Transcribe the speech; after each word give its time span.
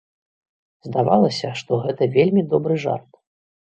Здавалася, 0.87 1.53
што 1.61 1.71
гэта 1.87 2.11
вельмі 2.19 2.49
добры 2.57 2.85
жарт. 2.89 3.25